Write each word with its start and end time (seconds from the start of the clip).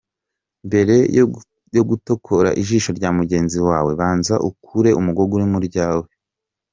Mbere 0.67 0.95
yo 1.77 1.83
gutokora 1.89 2.49
ijisho 2.61 2.89
rya 2.97 3.09
mugenzi 3.17 3.57
wawe 3.67 3.91
banza 3.99 4.35
ukure 4.49 4.89
umugogoro 4.99 5.41
uri 5.43 5.51
mu 5.53 5.59
ryawe 5.67 6.07